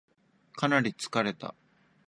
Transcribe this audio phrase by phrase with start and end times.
[0.53, 1.53] かなり疲れた